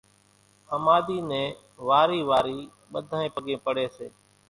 [0.71, 1.51] ۿماۮِي نين
[1.87, 2.57] وارِي وارِي
[2.91, 4.07] ٻڌانئين پڳين پڙي سي